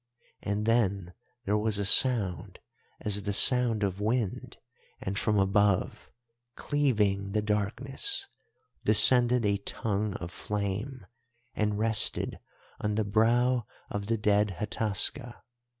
And 0.41 0.65
then 0.65 1.13
there 1.45 1.59
was 1.59 1.77
a 1.77 1.85
sound 1.85 2.57
as 3.01 3.21
the 3.21 3.33
sound 3.33 3.83
of 3.83 4.01
wind, 4.01 4.57
and 4.99 5.15
from 5.15 5.37
above, 5.37 6.09
cleaving 6.55 7.33
the 7.33 7.41
darkness, 7.43 8.27
descended 8.83 9.45
a 9.45 9.57
Tongue 9.57 10.15
of 10.15 10.31
Flame 10.31 11.05
and 11.55 11.77
rested 11.77 12.39
on 12.79 12.95
the 12.95 13.05
brow 13.05 13.67
of 13.91 14.07
the 14.07 14.17
dead 14.17 14.55
Hataska. 14.57 15.43